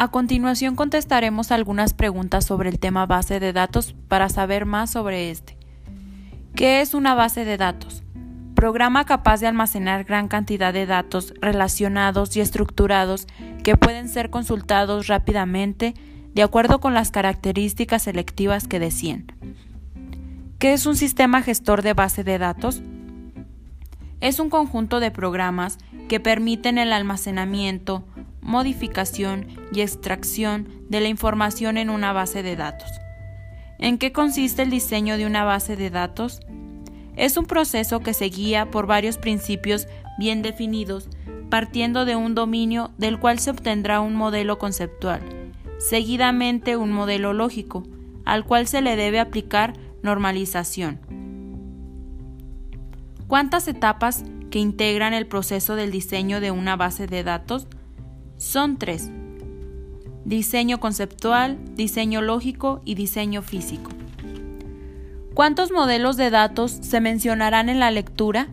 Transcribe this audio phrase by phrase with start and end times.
[0.00, 5.30] A continuación contestaremos algunas preguntas sobre el tema base de datos para saber más sobre
[5.30, 5.58] este.
[6.54, 8.02] ¿Qué es una base de datos?
[8.54, 13.26] Programa capaz de almacenar gran cantidad de datos relacionados y estructurados
[13.62, 15.92] que pueden ser consultados rápidamente
[16.32, 19.26] de acuerdo con las características selectivas que deseen.
[20.58, 22.80] ¿Qué es un sistema gestor de base de datos?
[24.22, 25.76] Es un conjunto de programas
[26.08, 28.06] que permiten el almacenamiento,
[28.40, 32.90] modificación y extracción de la información en una base de datos.
[33.78, 36.40] ¿En qué consiste el diseño de una base de datos?
[37.16, 39.86] Es un proceso que se guía por varios principios
[40.18, 41.08] bien definidos,
[41.48, 45.20] partiendo de un dominio del cual se obtendrá un modelo conceptual,
[45.78, 47.82] seguidamente un modelo lógico,
[48.24, 51.00] al cual se le debe aplicar normalización.
[53.26, 57.66] ¿Cuántas etapas que integran el proceso del diseño de una base de datos?
[58.40, 59.10] Son tres.
[60.24, 63.90] Diseño conceptual, diseño lógico y diseño físico.
[65.34, 68.48] ¿Cuántos modelos de datos se mencionarán en la lectura?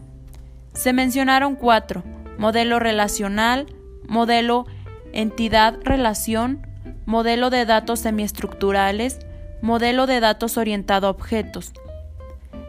[0.74, 2.04] Se mencionaron cuatro.
[2.38, 3.68] Modelo relacional,
[4.10, 4.66] modelo
[5.14, 6.68] entidad-relación,
[7.06, 9.20] modelo de datos semiestructurales,
[9.62, 11.72] modelo de datos orientado a objetos.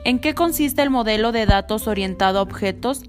[0.04, 3.02] ¿En qué consiste el modelo de datos orientado a objetos?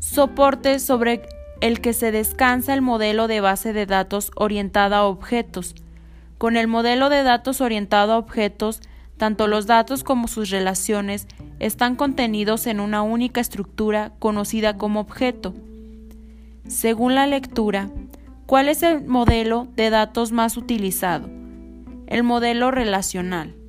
[0.00, 1.22] Soporte sobre
[1.60, 5.74] el que se descansa el modelo de base de datos orientada a objetos.
[6.38, 8.80] Con el modelo de datos orientado a objetos,
[9.18, 11.26] tanto los datos como sus relaciones
[11.58, 15.54] están contenidos en una única estructura conocida como objeto.
[16.66, 17.90] Según la lectura,
[18.46, 21.28] ¿cuál es el modelo de datos más utilizado?
[22.06, 23.59] El modelo relacional.